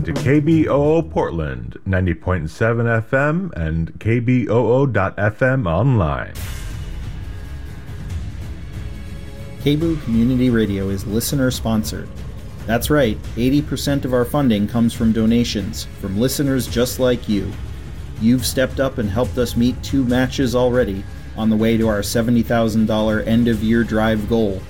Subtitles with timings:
[0.00, 2.48] Listening to KBOO Portland, 90.7
[3.10, 6.32] FM and KBOO.FM online.
[9.60, 12.08] KBOO Community Radio is listener sponsored.
[12.64, 17.52] That's right, 80% of our funding comes from donations from listeners just like you.
[18.22, 21.04] You've stepped up and helped us meet two matches already
[21.36, 24.62] on the way to our $70,000 end of year drive goal.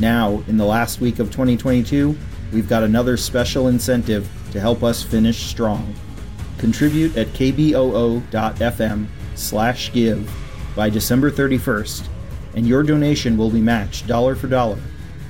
[0.00, 2.16] Now, in the last week of 2022,
[2.54, 5.94] we've got another special incentive to help us finish strong.
[6.58, 10.30] Contribute at kboo.fm slash give
[10.76, 12.06] by December 31st,
[12.54, 14.78] and your donation will be matched dollar for dollar,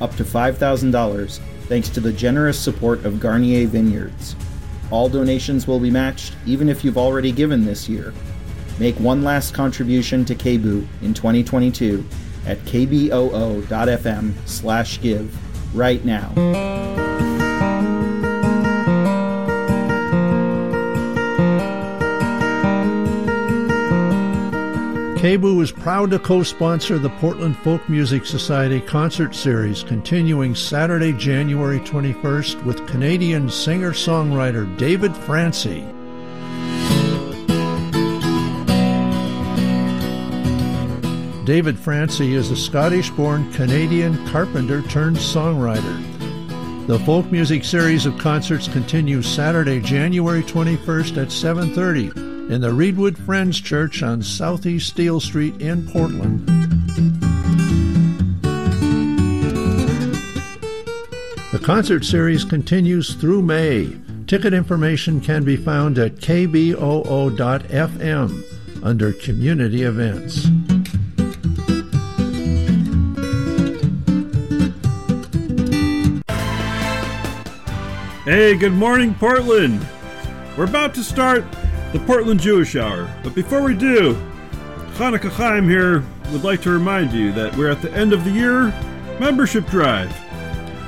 [0.00, 4.36] up to $5,000, thanks to the generous support of Garnier Vineyards.
[4.90, 8.12] All donations will be matched, even if you've already given this year.
[8.78, 12.04] Make one last contribution to KBOO in 2022
[12.46, 17.02] at kboo.fm slash give right now.
[25.22, 31.78] KBOO is proud to co-sponsor the Portland Folk Music Society concert series continuing Saturday, January
[31.78, 35.82] 21st with Canadian singer-songwriter David Francey.
[41.44, 46.88] David Francey is a Scottish-born Canadian carpenter turned songwriter.
[46.88, 52.21] The folk music series of concerts continues Saturday, January 21st at 7:30
[52.52, 56.46] in the Reedwood Friends Church on Southeast Steele Street in Portland.
[61.51, 63.96] The concert series continues through May.
[64.27, 66.74] Ticket information can be found at kboo.fm
[68.85, 70.45] under Community Events.
[78.27, 79.86] Hey, good morning, Portland!
[80.58, 81.45] We're about to start
[81.92, 83.08] the Portland Jewish Hour.
[83.23, 84.14] But before we do,
[84.95, 88.30] Hanukkah Chaim here would like to remind you that we're at the end of the
[88.30, 88.73] year
[89.20, 90.11] membership drive.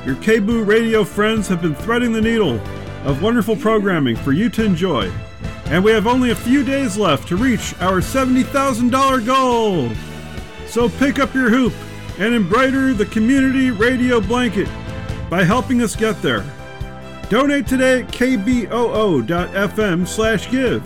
[0.06, 2.58] Your KBOO radio friends have been threading the needle
[3.04, 5.12] of wonderful programming for you to enjoy.
[5.66, 9.90] And we have only a few days left to reach our $70,000 goal.
[10.66, 11.72] So pick up your hoop
[12.18, 14.68] and embroider the community radio blanket
[15.28, 16.44] by helping us get there.
[17.28, 20.82] Donate today at kboo.fm slash give.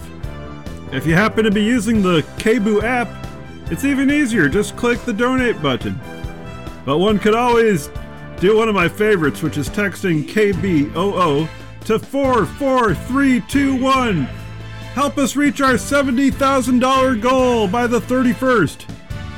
[0.94, 3.08] If you happen to be using the KBOO app,
[3.70, 4.48] it's even easier.
[4.48, 6.00] Just click the donate button.
[6.86, 7.90] But one could always
[8.40, 11.46] do one of my favorites, which is texting KBOO
[11.84, 14.24] to 44321.
[14.94, 18.86] Help us reach our $70,000 goal by the 31st.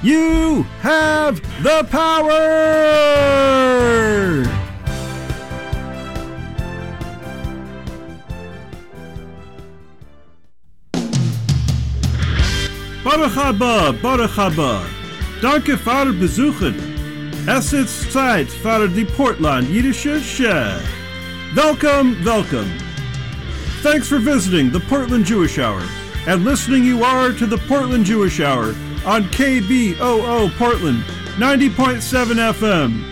[0.03, 2.31] You have the power!
[13.03, 14.85] Baruch haba, Baruch haba.
[15.41, 16.75] Danke für Besuchen.
[17.47, 20.79] Es ist Zeit für die Portland Jiddische Show.
[21.55, 22.71] Welcome, welcome.
[23.83, 25.83] Thanks for visiting the Portland Jewish Hour
[26.27, 28.75] and listening you are to the Portland Jewish Hour
[29.07, 31.03] on KBOO Portland
[31.39, 33.03] 90.7 FM,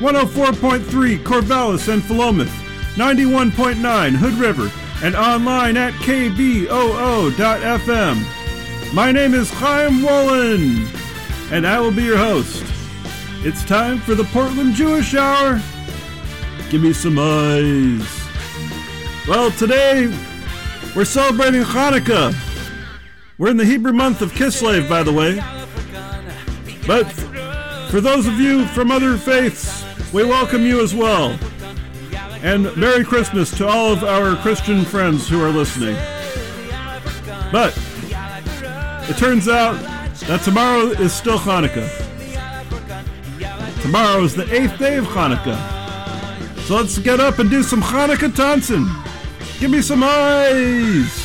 [0.00, 2.48] 104.3 Corvallis and Philomath,
[2.94, 4.70] 91.9 Hood River,
[5.02, 6.64] and online at kboo.fm.
[8.92, 10.86] My name is Chaim Wolin,
[11.50, 12.64] and I will be your host.
[13.44, 15.60] It's time for the Portland Jewish Hour.
[16.70, 18.06] Give me some eyes.
[19.26, 20.06] Well, today
[20.94, 22.34] we're celebrating Hanukkah.
[23.38, 25.40] We're in the Hebrew month of Kislev, by the way.
[26.86, 27.04] But
[27.90, 31.38] for those of you from other faiths, we welcome you as well.
[32.42, 35.96] And Merry Christmas to all of our Christian friends who are listening.
[37.50, 37.72] But
[39.08, 39.80] it turns out
[40.26, 41.88] that tomorrow is still Hanukkah.
[43.82, 45.58] Tomorrow is the eighth day of Hanukkah.
[46.62, 48.86] So let's get up and do some Hanukkah dancing.
[49.60, 51.23] Give me some eyes.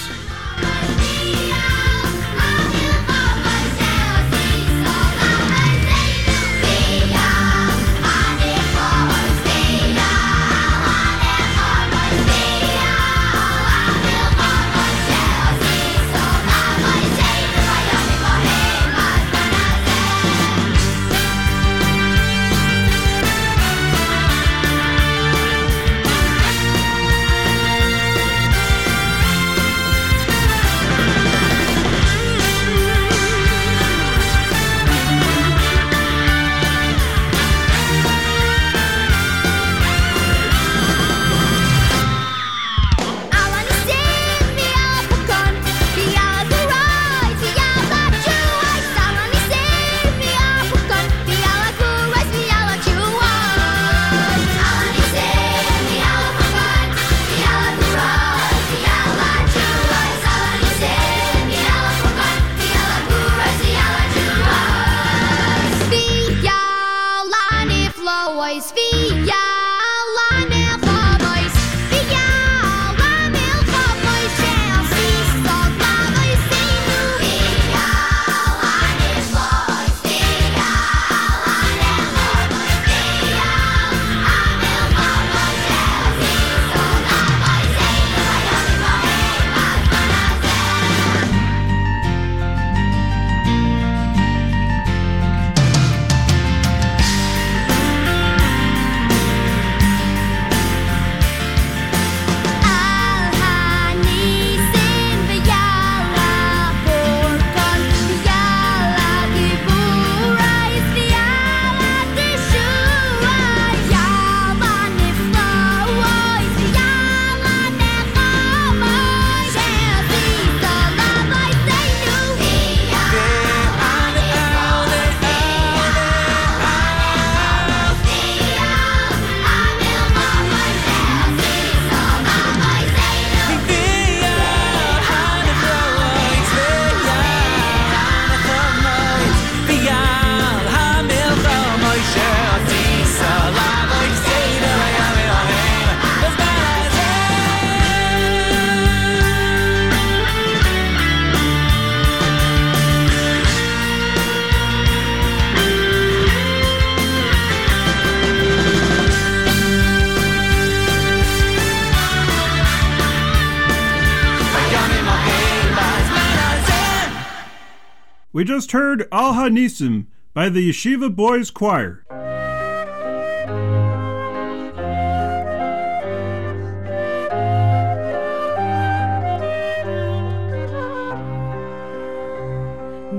[168.39, 172.05] We just heard Al Hanisim by the Yeshiva Boys Choir.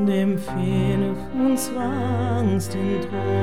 [0.06, 3.39] Dem fünfundzwanzigsten Tag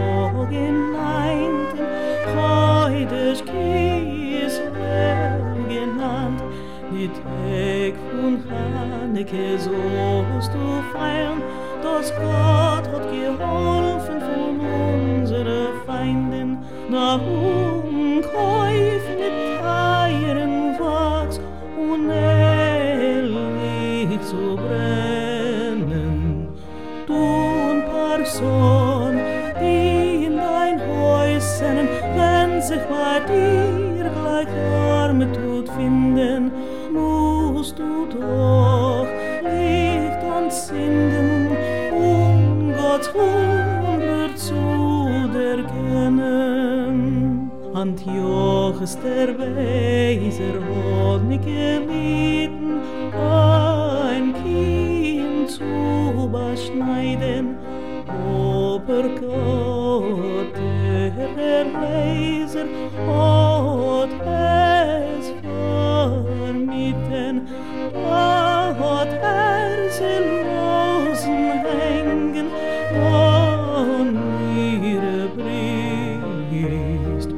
[76.64, 77.30] Brust.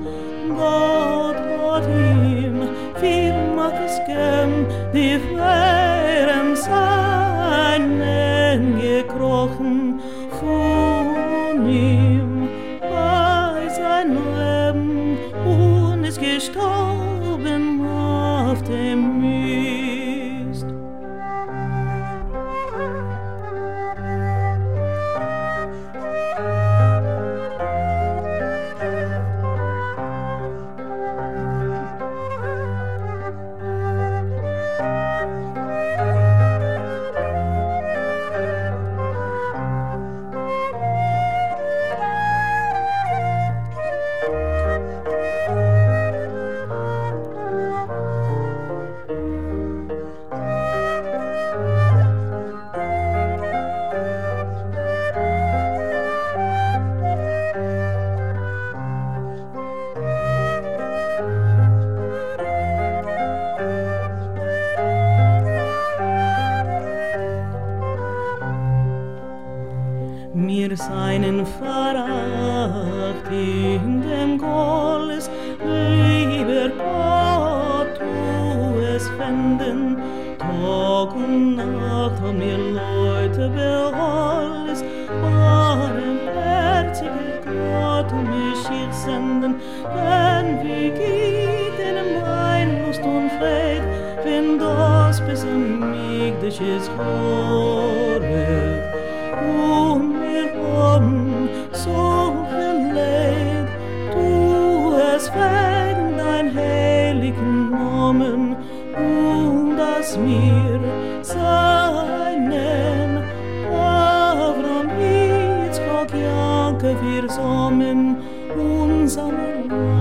[0.49, 2.67] Gott hat ihm
[2.99, 3.33] viel
[4.07, 5.68] gem, die wären
[116.89, 118.17] Jakob, wir sommen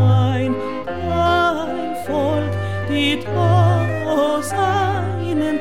[0.09, 0.55] dein
[2.07, 2.53] Volk,
[2.89, 3.19] die
[4.43, 5.59] seinen.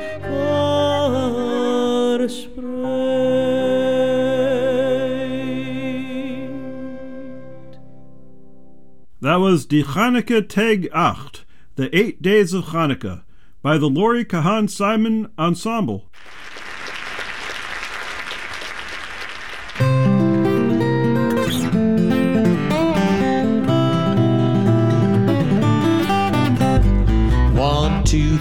[9.20, 13.24] That was Die Chanukah Teg Acht, The Eight Days of Hanukkah,
[13.62, 16.10] by the Lori Cahan Simon Ensemble.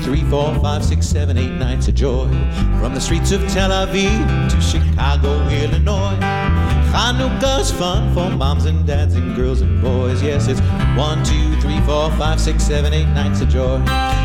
[0.06, 2.28] Three, four, five, six, seven, eight nights of joy.
[2.78, 6.16] From the streets of Tel Aviv to Chicago, Illinois.
[6.94, 10.22] Hanukkah's fun for moms and dads and girls and boys.
[10.22, 10.60] Yes, it's
[10.96, 13.80] one, two, three, four, five, six, seven, eight nights of joy.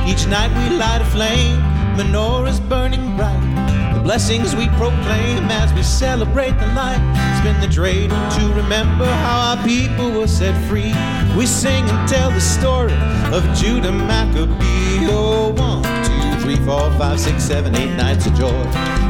[0.06, 1.58] Each night we light a flame,
[1.98, 3.71] menorahs burning bright.
[4.04, 7.00] Blessings we proclaim as we celebrate the light.
[7.40, 10.94] Spin the dreidel to remember how our people were set free.
[11.38, 12.94] We sing and tell the story
[13.32, 15.06] of Judah Maccabee.
[15.08, 18.64] Oh, one, two, three, four, five, six, seven, eight nights of joy.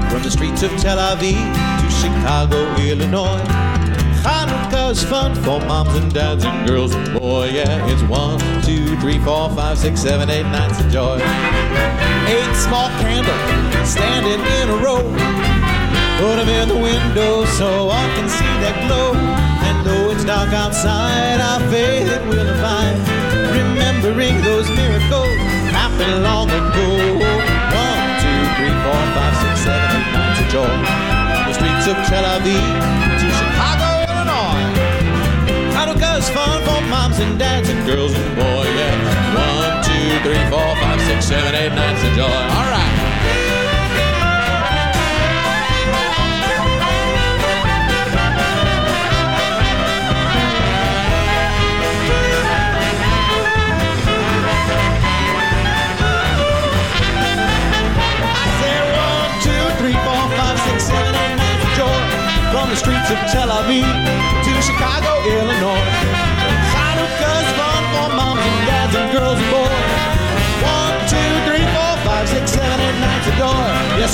[0.09, 1.39] From the streets of Tel Aviv
[1.81, 3.41] to Chicago, Illinois.
[4.23, 7.53] Hanukkah's fun for moms and dads and girls and boys.
[7.53, 11.17] Yeah, it's one, two, three, four, five, six, seven, eight nights of joy.
[12.31, 13.43] Eight small candles
[13.83, 15.03] standing in a row.
[16.15, 19.11] Put them in the window so I can see that glow.
[19.67, 22.95] And though it's dark outside, our faith it will abide.
[23.51, 25.35] Remembering those miracles
[25.75, 27.19] happened long ago.
[27.19, 30.75] One, two, three, four, five, six, seven, eight nights of joy.
[31.51, 32.63] The streets of Tel Aviv
[33.19, 34.71] to Chicago, Illinois.
[35.75, 38.71] Hanukkah's fun for moms and dads and girls and boys.
[38.71, 39.35] Yeah.
[39.35, 40.90] One, two, three, four, five,
[41.21, 42.23] seven, eight nights of joy.
[42.23, 43.00] All right.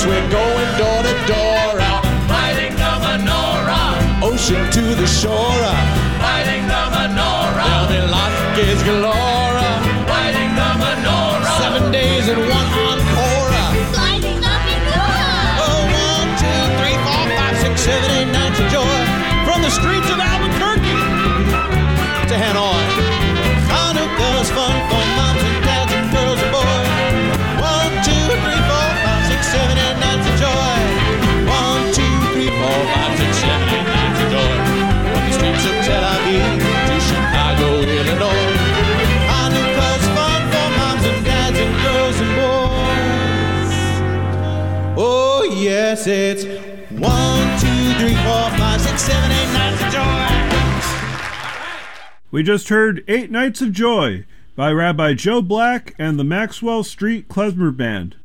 [0.08, 2.04] We're going door to door out.
[2.28, 5.57] Lighting the menorah, Ocean to the shore.
[46.06, 46.50] It's of
[49.92, 50.28] joy.
[52.30, 54.24] We just heard Eight Nights of Joy
[54.54, 58.16] by Rabbi Joe Black and the Maxwell Street Klezmer Band.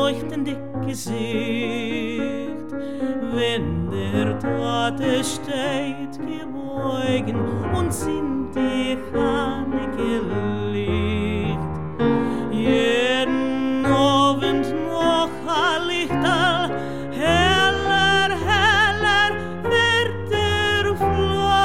[0.00, 1.12] Leuchtende Gesicht,
[3.34, 7.36] wenn der Tate steht gebeugen
[7.76, 10.22] und sind die Haneke
[10.72, 11.58] Licht.
[12.50, 16.70] Jeden Abend noch ein Lichterl,
[17.12, 19.30] heller, heller
[19.62, 21.60] wird der Flamm.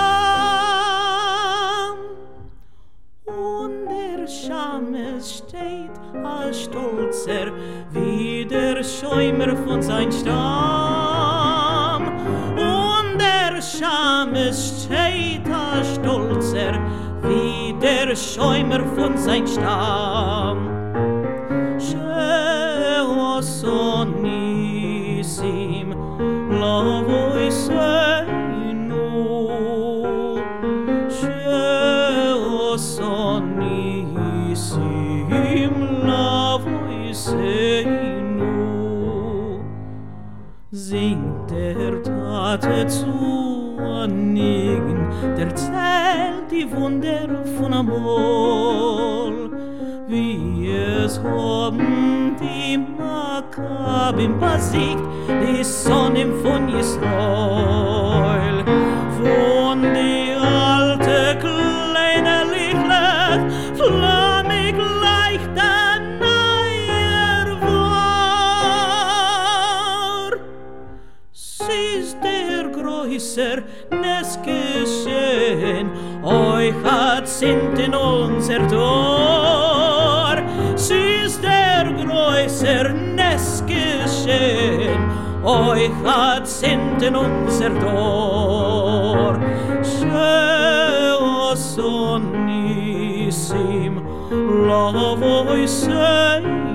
[3.26, 7.48] Und der Schames steht als Stolzer
[9.16, 12.04] Schäumer von sein Stamm.
[12.58, 16.74] Und der Schames steht als Stolzer
[17.24, 20.70] wie der Schäumer von sein Stamm.
[21.80, 23.24] Sheoso
[24.22, 25.96] nisim
[26.60, 28.25] lavoisenu
[40.88, 49.50] Singt der Tate zu annigen, der zählt die Wunder von Amol,
[50.08, 58.64] wie es haben die Makkabim besiegt, die Sonne von Israel.
[59.18, 60.25] Von die
[77.40, 80.36] sente non sertor
[80.76, 85.00] sister groiser neskischen
[85.44, 89.40] oi hat sente non sertor.
[89.84, 91.12] Se
[91.52, 92.74] osonisim
[94.68, 96.75] la voi sei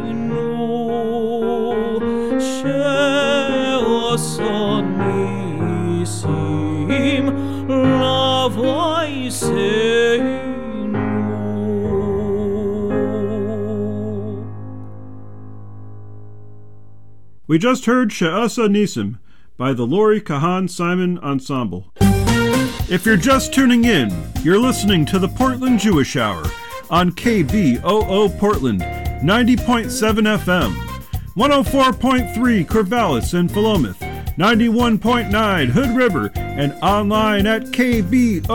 [17.51, 19.19] We just heard She'asa Nisim
[19.57, 21.91] by the Lori Cahan Simon Ensemble.
[22.89, 26.45] If you're just tuning in, you're listening to the Portland Jewish Hour
[26.91, 30.73] on KBOO Portland, 90.7 FM,
[31.35, 33.99] 104.3 Corvallis and Philomath,
[34.37, 38.47] 91.9 Hood River, and online at kboo.fm,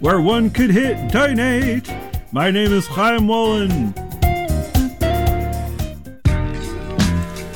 [0.00, 1.92] where one could hit donate.
[2.30, 3.92] My name is Chaim Wallen.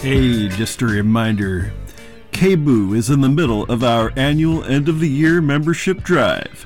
[0.06, 1.72] Hey, just a reminder
[2.30, 6.64] KBOO is in the middle of our annual end of the year membership drive.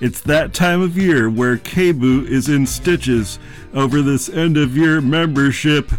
[0.00, 3.38] It's that time of year where KBOO is in stitches
[3.74, 5.92] over this end of year membership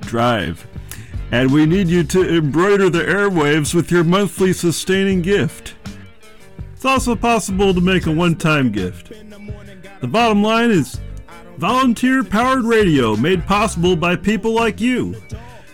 [0.00, 0.66] drive.
[1.30, 5.74] And we need you to embroider the airwaves with your monthly sustaining gift.
[6.72, 9.12] It's also possible to make a one time gift.
[10.00, 10.98] The bottom line is
[11.58, 15.14] volunteer powered radio made possible by people like you.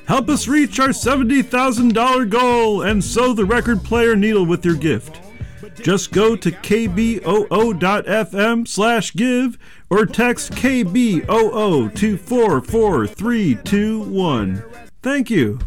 [0.07, 5.21] Help us reach our $70,000 goal and sew the record player needle with your gift.
[5.83, 7.19] Just go to kboo.fm
[8.69, 9.59] slash give
[9.91, 14.63] or text KBOO to 44321.
[15.03, 15.59] Thank you.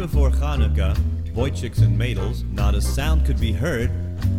[0.00, 0.96] Before Hanukkah,
[1.34, 3.90] Wojciks and Madels, not a sound could be heard,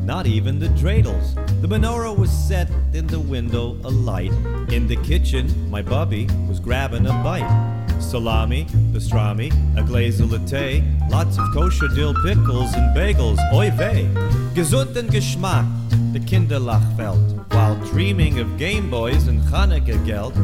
[0.03, 1.35] not even the dreidels.
[1.61, 4.31] The menorah was set in the window, alight.
[4.69, 7.47] In the kitchen, my bubby was grabbing a bite.
[7.99, 14.09] Salami, pastrami, a glaze of latte, lots of kosher dill pickles and bagels, oy vey.
[14.55, 15.67] Gesund and Geschmack,
[16.11, 17.40] the Kinderlach felt, while
[17.85, 20.35] dreaming of Game Boys and Hanukkah geld.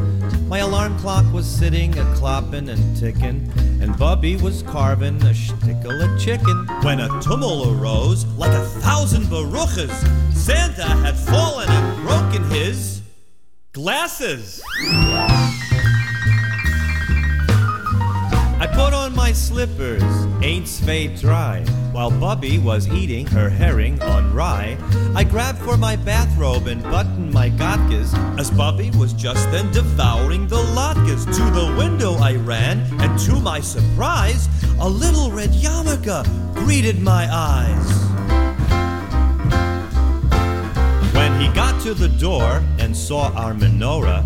[0.48, 6.02] My alarm clock was sitting a cloppin' and tickin', and Bubby was carving a shtickle
[6.02, 6.66] of chicken.
[6.82, 9.92] When a tumult arose, like a thousand baruchas,
[10.34, 13.02] Santa had fallen and broken his
[13.72, 14.62] glasses.
[18.60, 20.02] I put on my slippers,
[20.42, 21.64] ain't spade dry,
[21.98, 24.78] while Bubby was eating her herring on rye.
[25.16, 30.46] I grabbed for my bathrobe and buttoned my gatkes, as Bubby was just then devouring
[30.46, 31.24] the latkes.
[31.24, 36.22] To the window I ran, and to my surprise, a little red yarmulke
[36.54, 37.88] greeted my eyes.
[41.14, 44.24] When he got to the door and saw our menorah,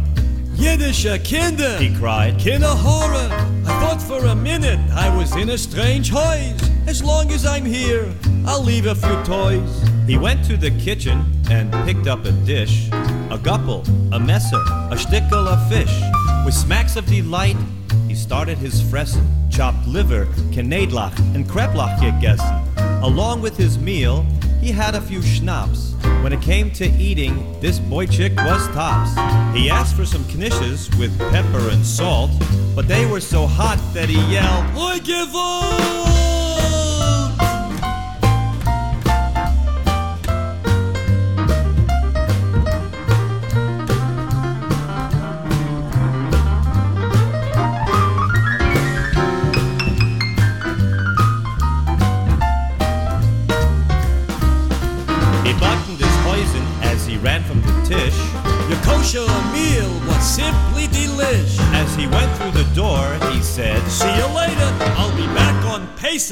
[0.63, 3.29] Yiddische Kinder, he cried, Kinder horror.
[3.67, 6.71] I thought for a minute I was in a strange house.
[6.87, 8.09] As long as I'm here,
[8.47, 9.83] I'll leave a few toys.
[10.07, 12.87] He went to the kitchen and picked up a dish,
[13.33, 16.01] a gupple, a messer, a stickel of fish.
[16.45, 17.57] With smacks of delight,
[18.07, 22.63] he started his fressen, chopped liver, kanadlach, and kreplach gegessen.
[23.03, 24.25] Along with his meal,
[24.63, 25.95] he had a few schnapps.
[26.23, 29.11] When it came to eating, this boy chick was tops.
[29.57, 32.31] He asked for some knishes with pepper and salt,
[32.77, 36.32] but they were so hot that he yelled, I give up!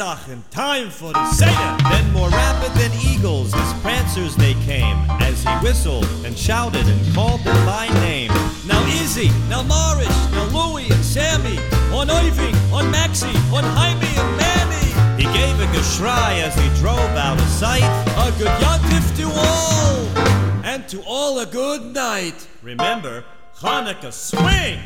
[0.01, 1.77] Pesach time for the Seder.
[1.91, 4.97] Then more rapid than eagles, his prancers they came.
[5.21, 8.31] As he whistled and shouted and called them by name.
[8.67, 11.59] Now Izzy, now Morris, now Louie and Sammy.
[11.93, 15.23] On Irving, on Maxie, on Jaime and Manny.
[15.23, 17.85] He gave a geschrei as he drove out of sight.
[18.17, 22.49] A good yontif to all, and to all a good night.
[22.63, 23.23] Remember,
[23.55, 24.81] Hanukkah swing!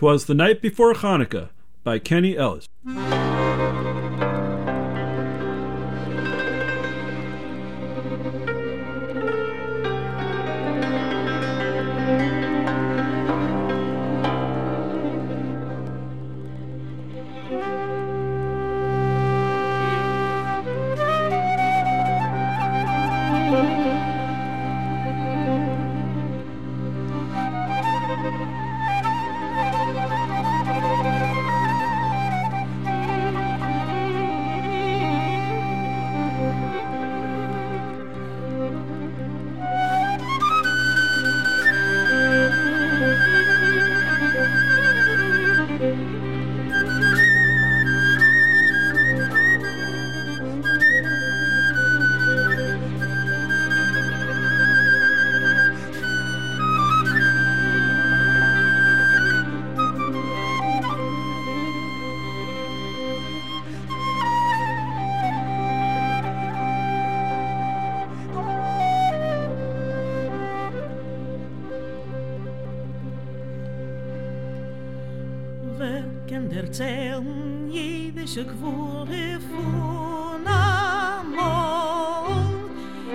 [0.00, 1.50] Twas the Night Before Hanukkah
[1.84, 2.66] by Kenny Ellis.
[76.30, 82.30] Kinder zählen jüdische Gwure von Amol.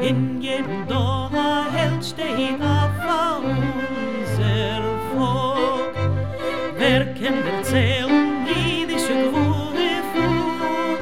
[0.01, 2.91] In jedem Dora hält steht auf
[3.39, 4.81] unser
[5.15, 5.95] Volk.
[6.77, 11.01] Wer Kinder zählen jüdische Gwure von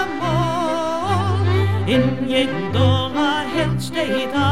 [0.00, 1.44] Amol.
[1.86, 4.51] In jedem Dora hält steht auf unser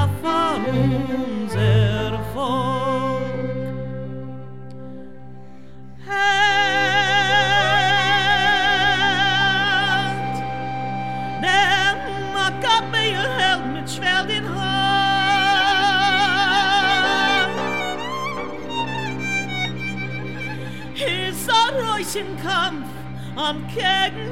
[23.50, 24.30] am Gegenfeind.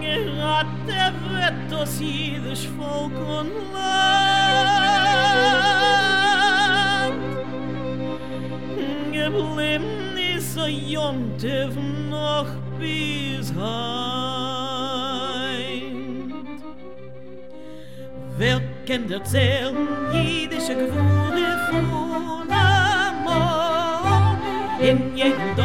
[0.00, 3.96] Gerade wird das jüdisch Volk und Land.
[9.12, 11.74] Geblieben ist ein Jontev
[12.08, 13.96] noch bis heint.
[18.38, 22.05] Wer kennt erzählen jüdische Gewurde von
[25.26, 25.55] In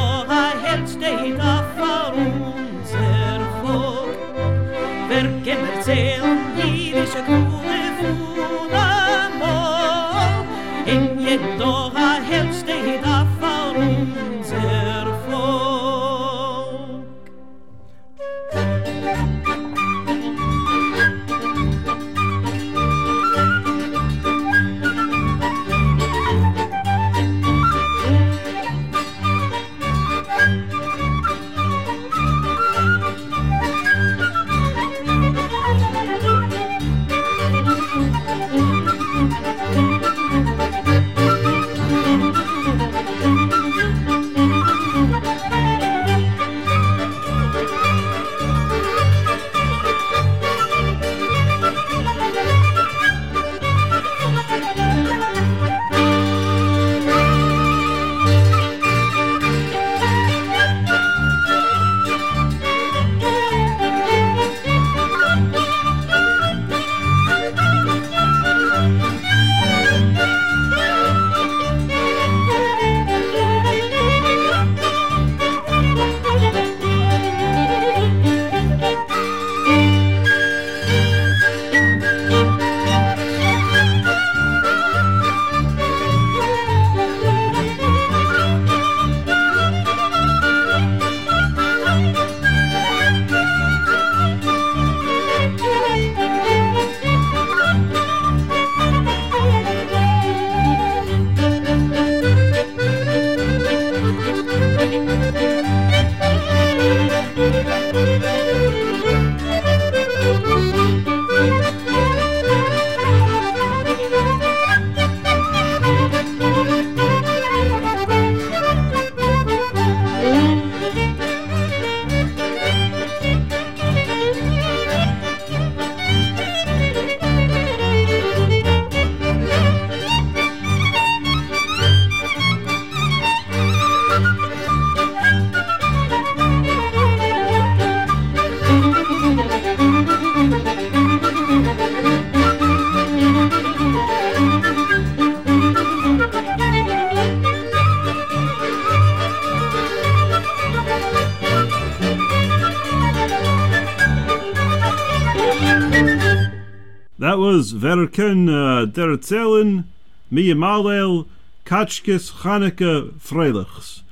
[157.92, 159.84] was Verken uh, der Erzählen,
[160.30, 161.28] Mia Malel,
[161.66, 164.04] Kachkis Chanukah Freilichs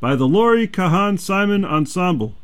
[0.00, 2.36] by the Lori Cahan Simon Ensemble.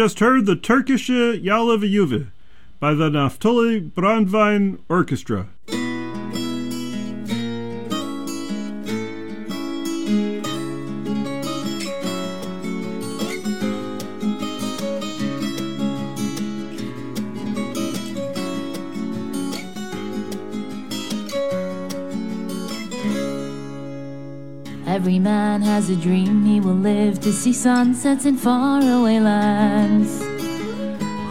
[0.00, 2.30] Just heard the Turkische Yalav
[2.78, 5.46] by the Naftule Brandwein Orchestra.
[24.86, 30.22] Every man has a dream he will live to see sunsets in faraway lands.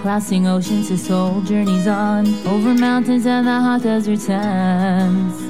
[0.01, 5.41] Crossing oceans, his soul journeys on over mountains and the hot desert sands.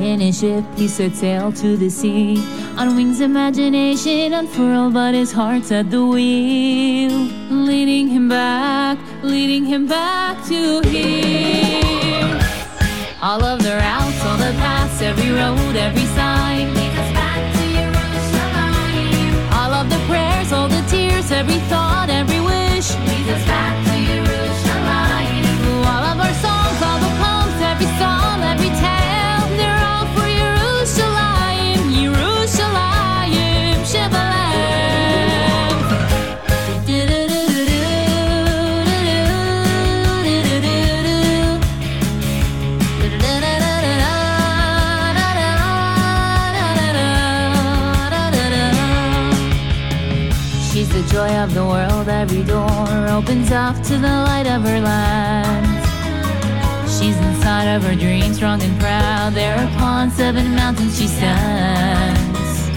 [0.00, 2.42] In his ship, he set sail to the sea.
[2.78, 7.12] On wings, imagination unfurled, but his heart's at the wheel,
[7.50, 12.40] leading him back, leading him back to here.
[13.20, 16.39] All of the routes, all the paths, every road, every sign
[21.40, 22.49] every thought, every
[51.30, 55.66] joy of the world, every door opens up to the light of her land.
[56.88, 59.34] She's inside of her dreams, strong and proud.
[59.34, 62.68] There upon seven mountains she stands.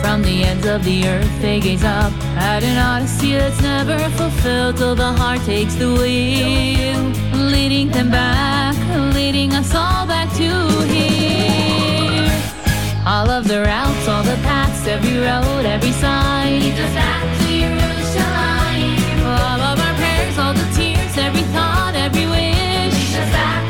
[0.00, 4.76] From the ends of the earth they gaze up at an odyssey that's never fulfilled
[4.78, 7.00] till the heart takes the wheel,
[7.52, 8.76] leading them back,
[9.14, 10.50] leading us all back to
[10.94, 12.30] here.
[13.06, 17.50] All of the routes, all the paths, every road, every sign leads us back to
[17.50, 17.79] Jerusalem.
[21.20, 23.69] Every thought, every wish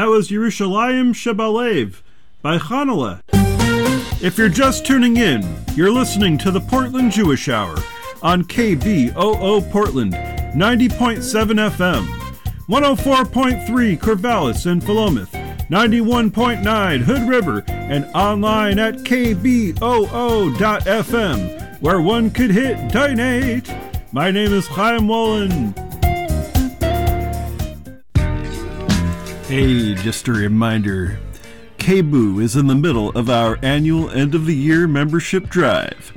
[0.00, 2.00] That was Yerushalayim Shebalev
[2.40, 3.20] by Chanaleh.
[4.22, 5.44] If you're just tuning in,
[5.74, 7.76] you're listening to the Portland Jewish Hour
[8.22, 11.20] on KBOO Portland, 90.7
[11.68, 12.06] FM,
[12.66, 19.76] 104.3 Corvallis and Philomath, 91.9 Hood River, and online at kboo.fm,
[21.82, 23.70] where one could hit donate.
[24.12, 25.74] My name is Chaim Wallen.
[29.50, 31.18] Hey, just a reminder
[31.78, 36.12] KBOO is in the middle of our annual end of the year membership drive.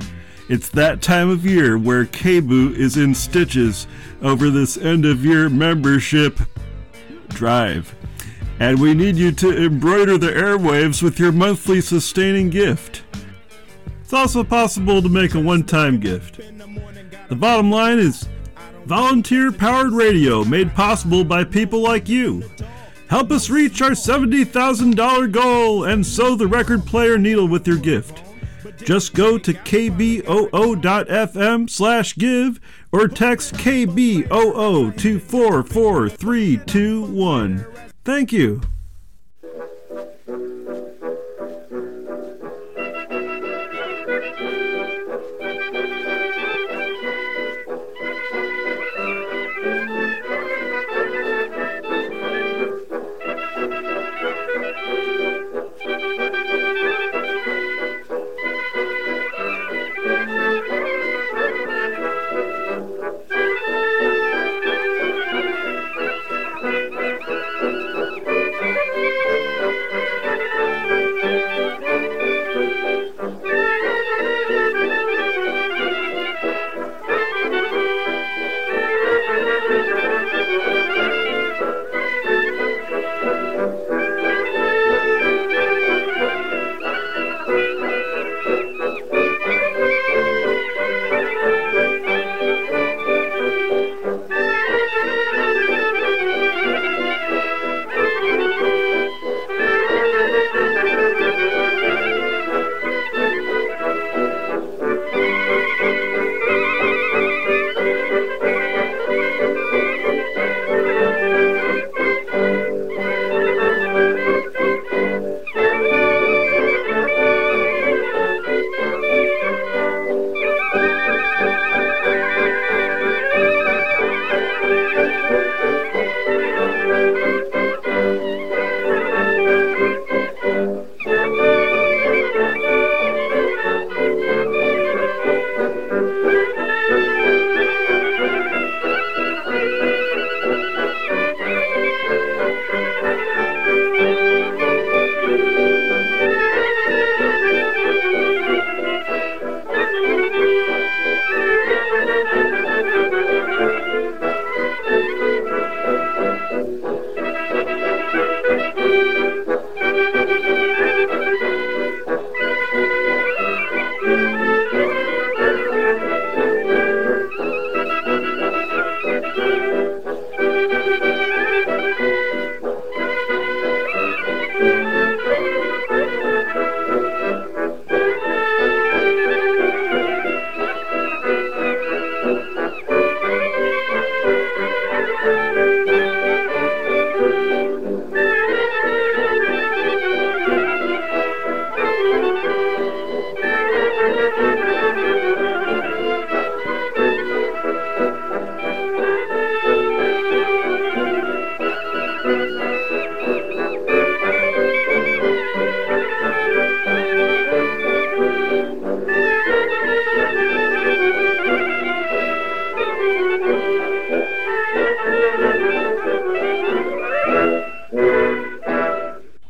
[0.48, 3.88] It's that time of year where KBOO is in stitches
[4.22, 6.38] over this end of year membership
[7.30, 7.96] drive.
[8.60, 13.02] And we need you to embroider the airwaves with your monthly sustaining gift.
[14.00, 16.36] It's also possible to make a one time gift.
[17.28, 18.28] The bottom line is
[18.84, 22.48] volunteer powered radio made possible by people like you.
[23.08, 28.22] Help us reach our $70,000 goal and sew the record player needle with your gift.
[28.78, 30.20] Just go to kboo.fm
[31.70, 32.60] slash give
[32.92, 37.66] or text KBOO to 44321.
[38.04, 38.60] Thank you.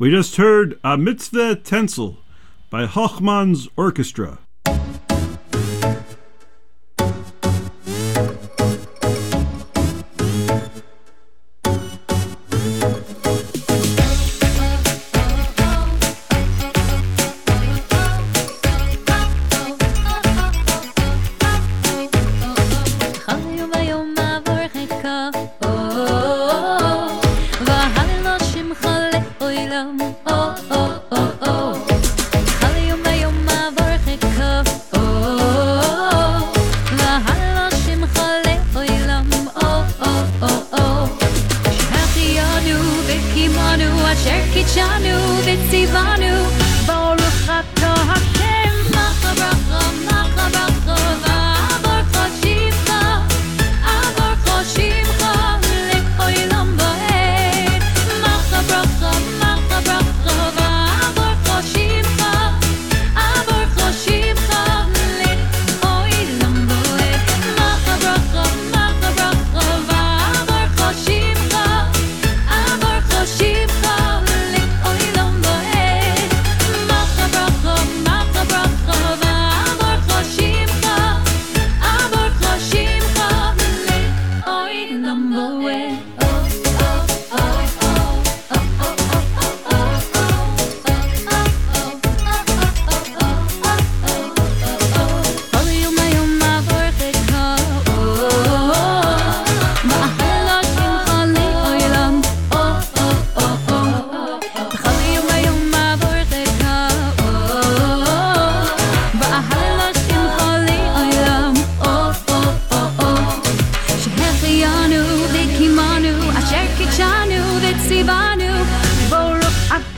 [0.04, 2.16] We just heard A Mitzvah Tencel
[2.68, 4.38] by Hochman's Orchestra.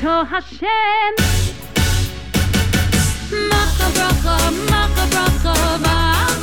[0.07, 0.47] Macha
[5.03, 6.36] Bracha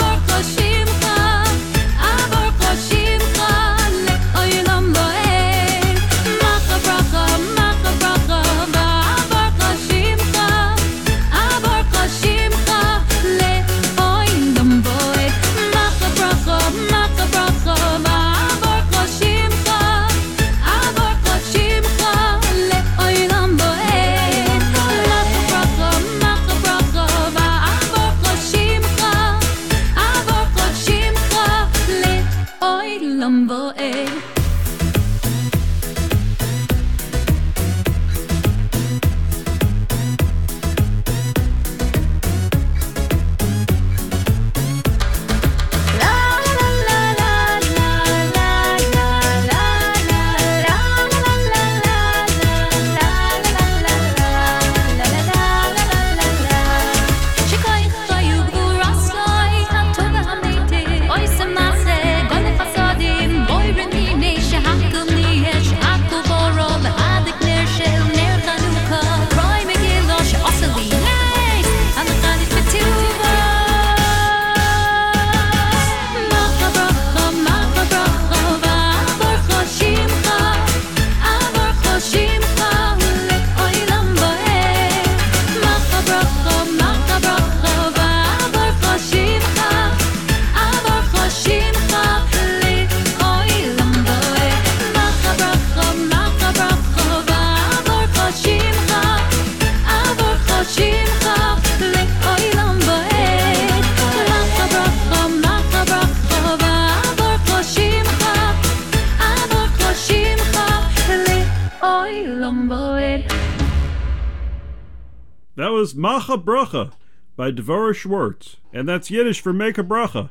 [117.36, 120.29] by Devorah Schwartz, and that's Yiddish for make a bracha.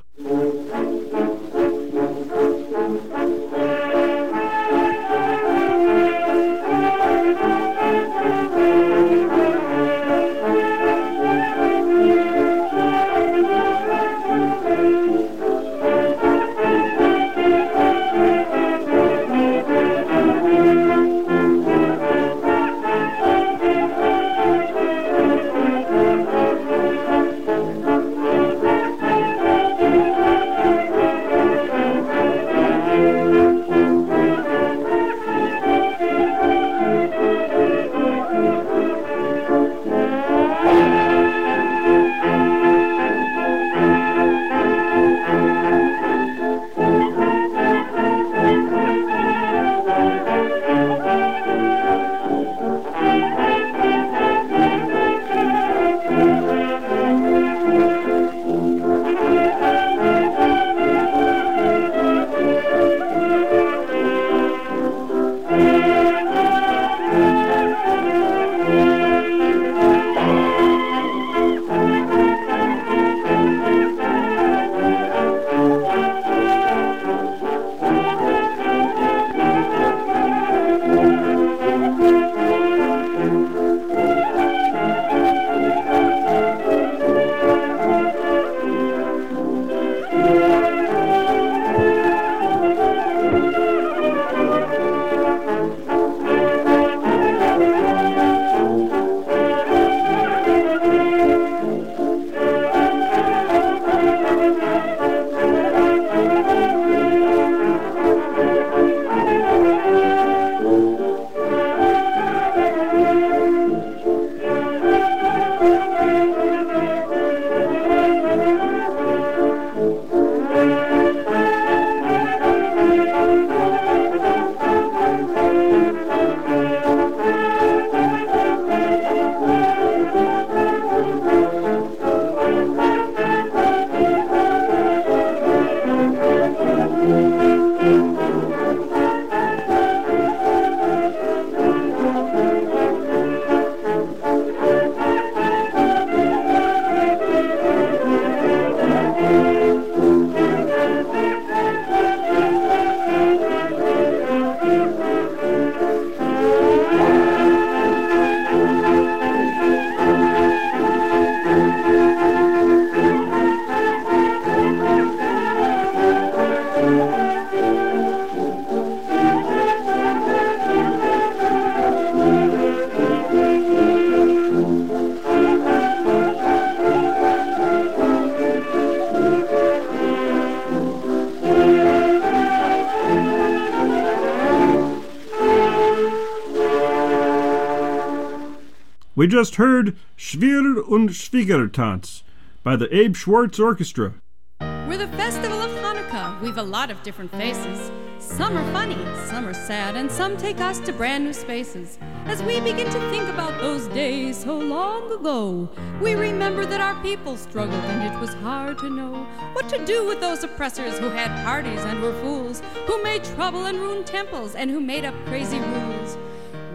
[189.33, 192.23] Just heard Schwier und Schwiegertanz
[192.63, 194.13] by the Abe Schwartz Orchestra.
[194.61, 196.39] We're the festival of Hanukkah.
[196.43, 197.91] We've a lot of different faces.
[198.19, 198.99] Some are funny,
[199.31, 201.99] some are sad, and some take us to brand new spaces.
[202.27, 205.67] As we begin to think about those days so long ago,
[206.03, 210.07] we remember that our people struggled and it was hard to know what to do
[210.07, 214.55] with those oppressors who had parties and were fools, who made trouble and ruined temples,
[214.55, 216.19] and who made up crazy rules.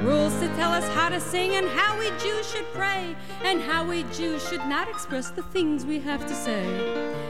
[0.02, 3.84] Rules to tell us how to sing and how we Jews should pray, and how
[3.84, 6.64] we Jews should not express the things we have to say.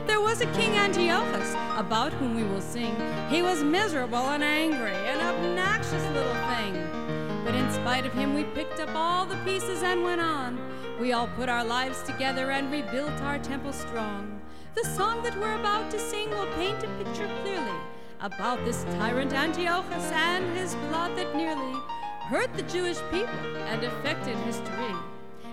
[0.06, 2.94] There was a king Antiochus, about whom we will sing.
[3.30, 7.44] He was miserable and angry, an obnoxious little thing.
[7.46, 10.60] But in spite of him, we picked up all the pieces and went on.
[11.00, 14.42] We all put our lives together and rebuilt our temple strong.
[14.76, 17.80] The song that we're about to sing will paint a picture clearly
[18.20, 21.80] about this tyrant Antiochus and his plot that nearly
[22.28, 24.94] hurt the Jewish people and affected history.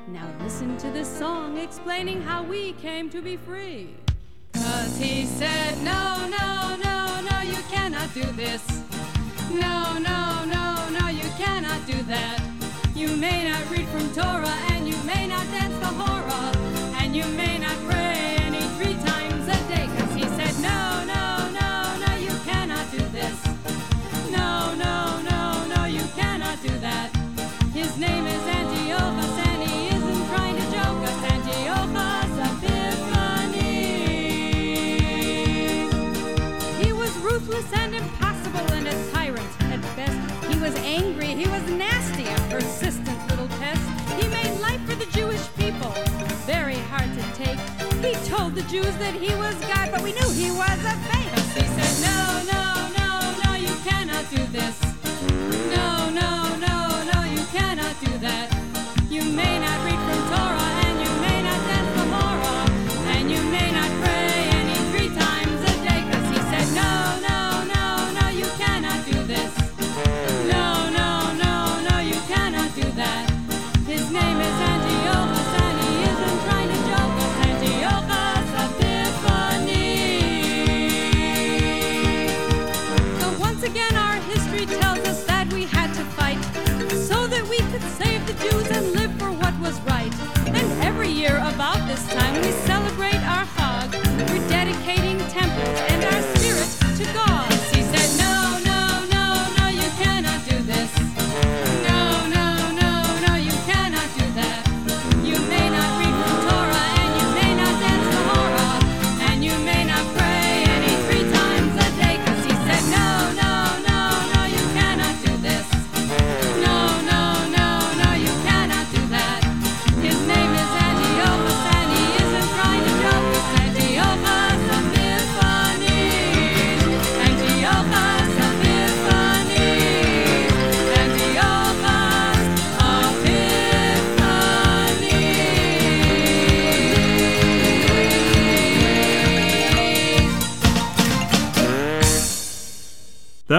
[0.09, 3.95] Now listen to this song explaining how we came to be free.
[4.55, 8.67] Cause he said, No, no, no, no, you cannot do this.
[9.53, 12.43] No, no, no, no, you cannot do that.
[12.97, 16.53] You may not read from Torah, and you may not dance the hora,
[17.01, 18.24] and you may not pray
[41.35, 43.83] he was nasty, a persistent little pest.
[44.21, 45.93] He made life for the Jewish people
[46.47, 47.59] very hard to take.
[48.05, 51.33] He told the Jews that he was God, but we knew he was a fake.
[51.57, 52.21] He said, No,
[52.53, 52.63] no,
[52.99, 53.11] no,
[53.45, 54.77] no, you cannot do this.
[55.75, 56.31] No, no,
[56.67, 56.77] no,
[57.13, 58.55] no, you cannot do that.
[59.09, 59.79] You may not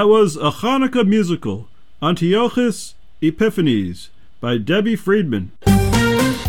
[0.05, 1.67] That was a Hanukkah musical,
[1.99, 2.93] Antiochus
[3.23, 5.51] Epiphanes, by Debbie Friedman.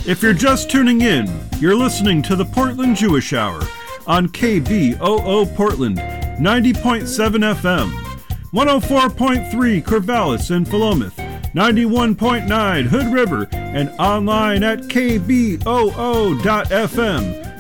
[0.07, 1.27] If you're just tuning in,
[1.59, 3.63] you're listening to the Portland Jewish Hour
[4.07, 7.91] on KBOO Portland, 90.7 FM,
[8.53, 11.17] 104.3 Corvallis and Philomath,
[11.55, 15.65] 91.9 Hood River, and online at kboo.fm,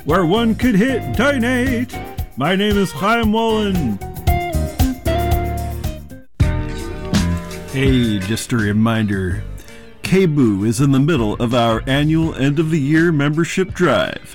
[0.04, 1.98] where one could hit donate.
[2.36, 4.15] My name is Chaim Wallen.
[7.76, 9.44] Hey, just a reminder
[10.02, 14.34] KBOO is in the middle of our annual end of the year membership drive.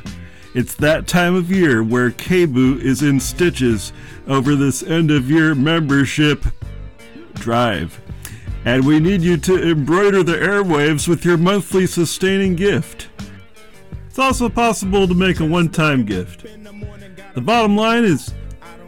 [0.53, 3.93] It's that time of year where KBOO is in stitches
[4.27, 6.45] over this end of year membership
[7.33, 7.99] drive.
[8.63, 13.09] And we need you to embroider the airwaves with your monthly sustaining gift.
[14.05, 16.45] It's also possible to make a one time gift.
[17.33, 18.35] The bottom line is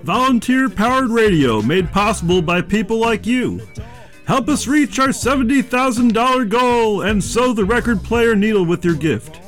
[0.03, 3.59] volunteer powered radio made possible by people like you.
[4.25, 9.39] Help us reach our $70,000 goal and sew the record player needle with your gift.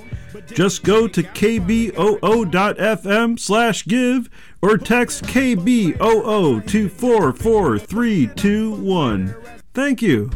[0.53, 1.89] Just go to kboo.fm
[3.39, 4.29] slash give
[4.61, 9.35] or text KBOO to 44321.
[9.73, 10.29] Thank you.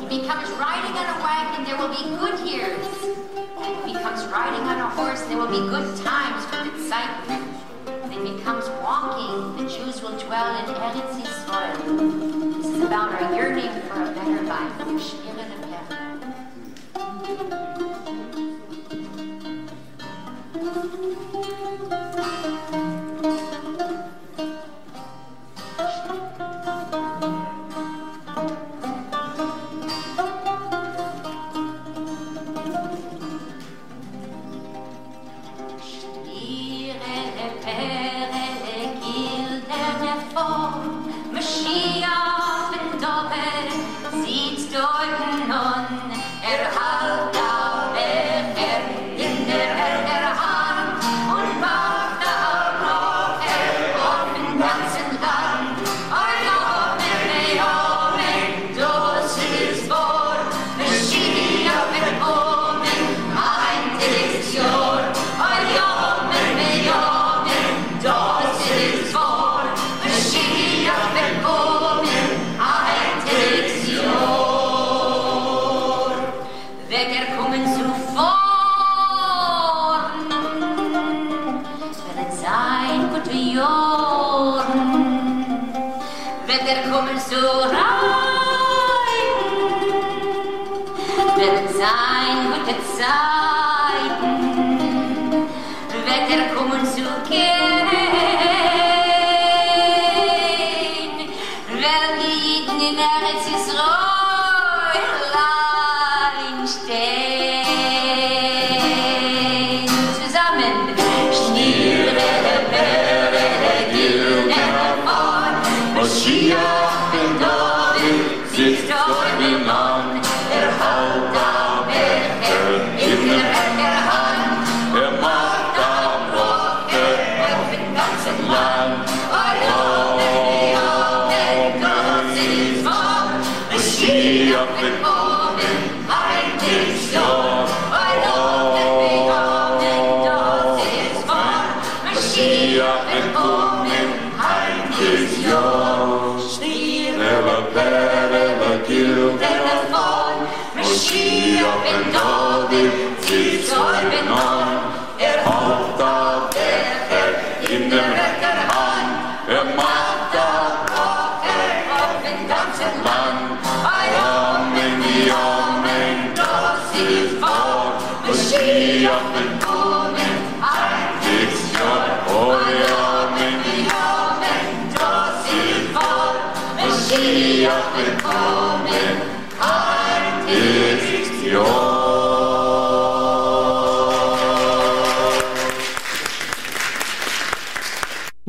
[0.00, 2.32] If he comes riding on a wagon, there will be good.
[3.92, 7.44] He comes riding on a horse, there will be good times with excitement.
[8.10, 12.56] If he comes walking, the Jews will dwell in Eretz Yisrael.
[12.56, 14.72] This is about our yearning for a better life.
[14.98, 15.44] Shira
[23.22, 23.61] Lepera.
[86.52, 87.72] Wecker kommen zu rein.
[91.36, 93.71] Wird sein gute Zeiten.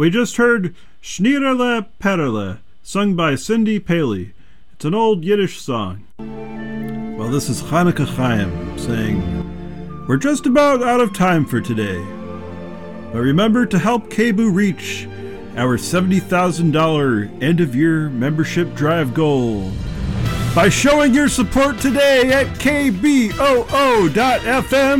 [0.03, 4.33] We just heard Schnierele Perle, sung by Cindy Paley.
[4.73, 6.03] It's an old Yiddish song.
[7.17, 12.05] Well, this is Hanukkah Chaim saying, We're just about out of time for today.
[13.13, 15.07] But remember to help KBOO reach
[15.55, 19.71] our $70,000 end of year membership drive goal
[20.53, 23.37] by showing your support today at kboo.fm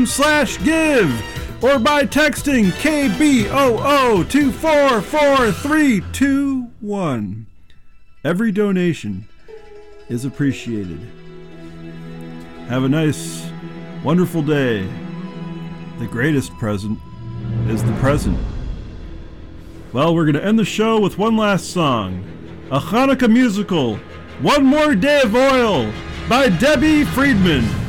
[0.08, 1.33] slash give
[1.64, 7.46] or by texting KBOO to 44321.
[8.26, 9.26] Every donation
[10.10, 11.00] is appreciated.
[12.68, 13.50] Have a nice,
[14.04, 14.86] wonderful day.
[16.00, 17.00] The greatest present
[17.68, 18.38] is the present.
[19.94, 22.26] Well, we're going to end the show with one last song
[22.72, 23.96] a Hanukkah musical,
[24.42, 25.90] One More Day of Oil
[26.28, 27.83] by Debbie Friedman.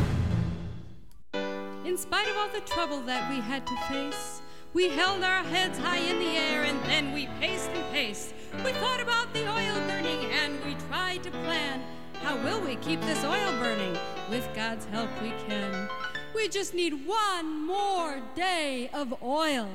[2.54, 4.40] The trouble that we had to face,
[4.74, 8.32] we held our heads high in the air and then we paced and paced.
[8.64, 11.82] We thought about the oil burning and we tried to plan
[12.22, 13.98] how will we keep this oil burning?
[14.30, 15.88] With God's help, we can.
[16.32, 19.68] We just need one more day of oil.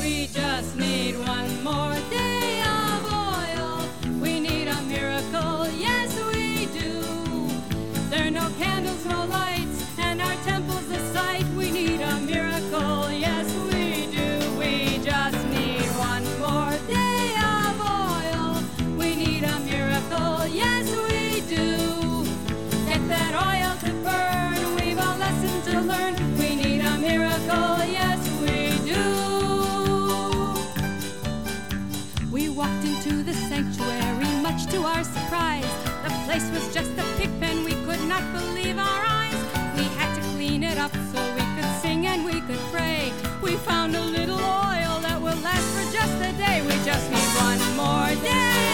[0.00, 4.20] We just need one more day of oil.
[4.20, 7.02] We need a miracle, yes, we do.
[8.08, 9.53] There are no candles, no lights,
[34.64, 35.64] much to our surprise,
[36.02, 37.64] the place was just a pig pen.
[37.64, 39.34] We could not believe our eyes.
[39.76, 43.12] We had to clean it up so we could sing and we could pray.
[43.42, 46.62] We found a little oil that will last for just a day.
[46.62, 48.73] We just need one more day.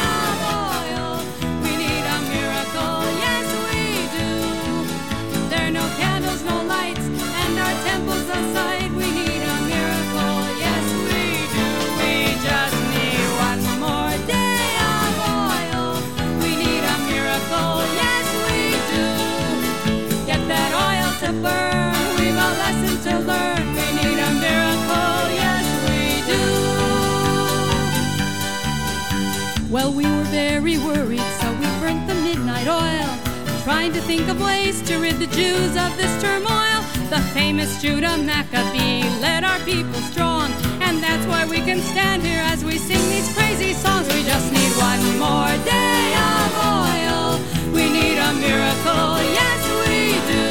[34.16, 36.80] Think of ways to rid the Jews of this turmoil.
[37.14, 40.50] The famous Judah Maccabee led our people strong,
[40.82, 44.08] and that's why we can stand here as we sing these crazy songs.
[44.08, 46.02] We just need one more day
[46.34, 46.48] of
[46.82, 47.38] oil.
[47.76, 49.98] We need a miracle, yes we
[50.34, 50.46] do.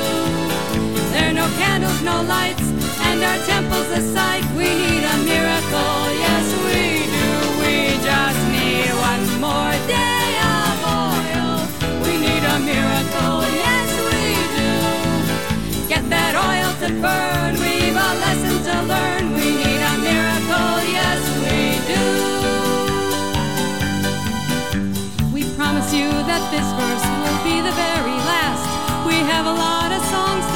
[1.11, 2.67] There are no candles, no lights,
[3.07, 4.48] and our temple's a sight.
[17.01, 19.23] Burn, we've a lesson to learn.
[19.33, 22.05] We need a miracle, yes we do.
[25.33, 28.65] We promise you that this verse will be the very last.
[29.07, 30.48] We have a lot of songs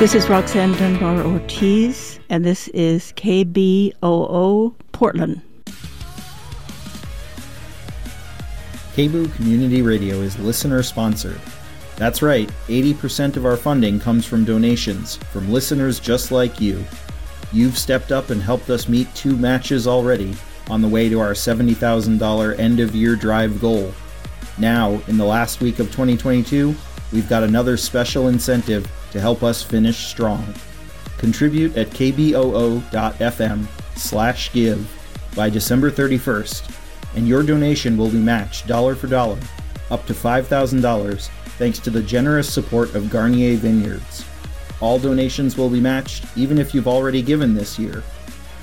[0.00, 5.42] This is Roxanne Dunbar Ortiz, and this is KBOO Portland.
[8.94, 11.38] KBOO Community Radio is listener sponsored.
[11.96, 16.82] That's right, 80% of our funding comes from donations from listeners just like you.
[17.52, 20.34] You've stepped up and helped us meet two matches already
[20.70, 23.92] on the way to our $70,000 end of year drive goal.
[24.56, 26.74] Now, in the last week of 2022,
[27.12, 30.54] we've got another special incentive to help us finish strong.
[31.18, 34.88] Contribute at kboo.fm slash give
[35.36, 36.76] by December 31st.
[37.16, 39.38] and your donation will be matched dollar for dollar,
[39.90, 44.24] up to $5,000, thanks to the generous support of Garnier Vineyards.
[44.80, 48.02] All donations will be matched, even if you've already given this year.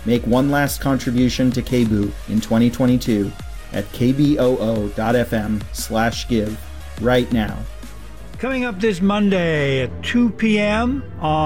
[0.06, 3.32] Make one last contribution to KBOO in 2022
[3.74, 6.58] at kboo.fm slash give
[7.02, 7.58] right now.
[8.40, 11.02] Coming up this Monday at 2 p.m.
[11.20, 11.38] on